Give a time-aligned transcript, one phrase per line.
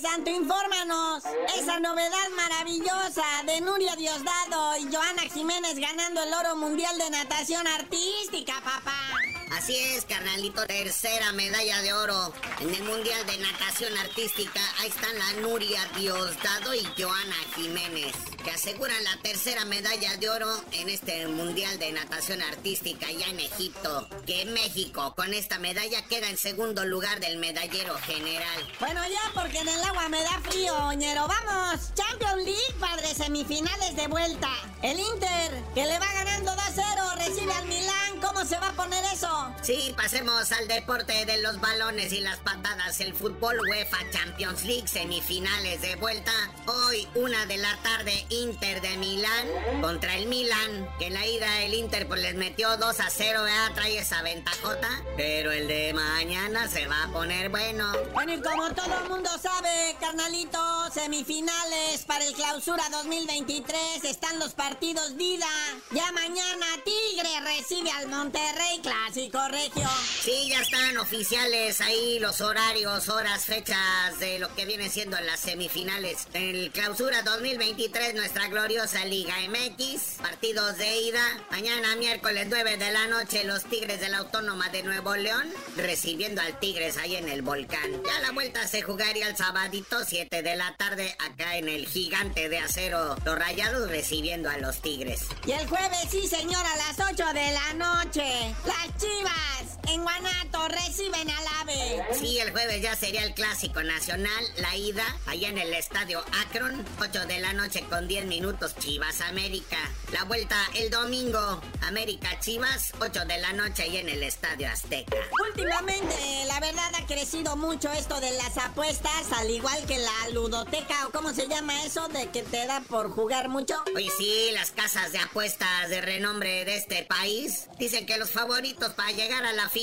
[0.00, 1.24] Santo, infórmanos.
[1.56, 7.66] Esa novedad maravillosa de Nuria Diosdado y Joana Jiménez ganando el oro mundial de natación
[7.66, 9.37] artística, papá.
[9.52, 14.60] Así es, carnalito, tercera medalla de oro en el Mundial de Natación Artística.
[14.78, 20.48] Ahí están la Nuria Diosdado y Joana Jiménez, que aseguran la tercera medalla de oro
[20.72, 24.08] en este Mundial de Natación Artística ya en Egipto.
[24.26, 28.72] Que México con esta medalla queda en segundo lugar del medallero general.
[28.80, 31.26] Bueno, ya porque en el agua me da frío, oñero.
[31.26, 34.50] Vamos, Champions League, padre, semifinales de vuelta.
[34.82, 38.07] El Inter, que le va ganando 2-0, recibe al Milán.
[38.38, 39.52] ¿Cómo se va a poner eso?
[39.62, 43.00] Sí, pasemos al deporte de los balones y las patadas.
[43.00, 46.30] El fútbol UEFA Champions League semifinales de vuelta.
[46.66, 50.88] Hoy, una de la tarde, Inter de Milán contra el Milán.
[51.00, 53.72] Que en la ida el Inter pues les metió 2 a 0, ¿verdad?
[53.74, 54.88] Trae esa ventajota.
[55.16, 57.92] Pero el de mañana se va a poner bueno.
[58.12, 60.60] Bueno, y como todo el mundo sabe, carnalito,
[60.94, 65.48] semifinales para el clausura 2023 están los partidos Dida.
[65.90, 67.17] Ya mañana Tigre
[67.58, 69.88] recibe al Monterrey Clásico Regio.
[70.22, 75.40] Sí, ya están oficiales ahí los horarios, horas, fechas de lo que viene siendo las
[75.40, 76.28] semifinales.
[76.34, 80.18] El clausura 2023, nuestra gloriosa Liga MX.
[80.22, 81.22] Partidos de ida.
[81.50, 86.40] Mañana miércoles 9 de la noche, los Tigres de la Autónoma de Nuevo León recibiendo
[86.40, 87.90] al Tigres ahí en el volcán.
[88.06, 92.48] Ya la vuelta se jugaría el sabadito 7 de la tarde acá en el gigante
[92.48, 93.16] de acero.
[93.24, 95.22] Los rayados recibiendo a los Tigres.
[95.44, 100.68] Y el jueves, sí señor, a las 8 de la noche, las Chivas en Guanato
[100.68, 102.04] reciben al AVE.
[102.18, 106.84] Sí, el jueves ya sería el clásico nacional, la ida, allá en el estadio Akron,
[107.00, 109.78] 8 de la noche con 10 minutos Chivas América.
[110.12, 115.16] La vuelta el domingo, América Chivas, 8 de la noche ahí en el estadio Azteca.
[115.48, 116.14] Últimamente,
[116.46, 121.10] la verdad ha crecido mucho esto de las apuestas, al igual que la ludoteca, o
[121.10, 123.74] cómo se llama eso, de que te da por jugar mucho.
[123.94, 128.92] Oye, sí, las casas de apuestas de renombre de este país dicen que los favoritos
[128.94, 129.77] para llegar a la final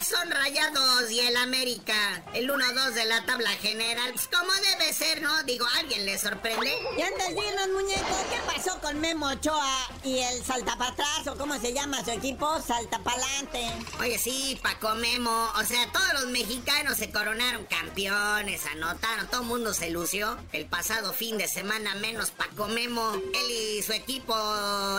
[0.00, 2.22] son Rayados y el América.
[2.34, 5.42] El 1-2 de la tabla general, pues como debe ser, ¿no?
[5.44, 6.76] Digo, ¿alguien le sorprende?
[6.98, 11.58] Y antes de irnos, muñeco, ¿qué pasó con Memo Ochoa y el saltapatraz, o cómo
[11.58, 12.60] se llama su equipo?
[12.60, 13.72] Saltapalante.
[14.00, 15.50] Oye, sí, Paco Memo.
[15.56, 20.36] O sea, todos los mexicanos se coronaron campeones, anotaron, todo el mundo se lució.
[20.52, 23.14] El pasado fin de semana, menos Paco Memo.
[23.14, 24.34] Él y su equipo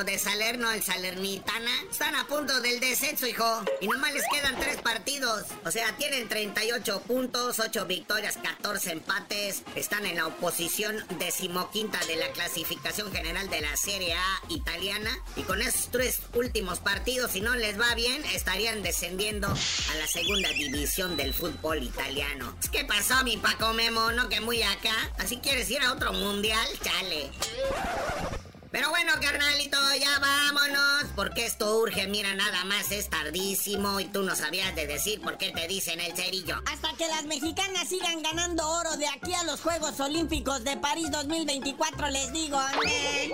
[0.05, 3.63] de Salerno, el Salernitana, están a punto del descenso, hijo.
[3.79, 5.45] Y nomás les quedan tres partidos.
[5.65, 9.63] O sea, tienen 38 puntos, 8 victorias, 14 empates.
[9.75, 15.11] Están en la oposición decimoquinta de la clasificación general de la Serie A italiana.
[15.35, 20.07] Y con esos tres últimos partidos, si no les va bien, estarían descendiendo a la
[20.07, 22.55] segunda división del fútbol italiano.
[22.71, 24.11] ¿Qué pasó, mi Paco Memo?
[24.11, 24.95] ¿No que muy acá?
[25.17, 26.67] ¿Así quieres ir a otro mundial?
[26.81, 28.38] Chale.
[28.71, 34.21] Pero bueno, carnalito, ya vámonos, porque esto urge, mira, nada más es tardísimo y tú
[34.21, 36.61] no sabías de decir por qué te dicen el cerillo.
[36.71, 41.09] Hasta que las mexicanas sigan ganando oro de aquí a los Juegos Olímpicos de París
[41.09, 42.61] 2024, les digo.
[42.85, 43.31] ¿eh?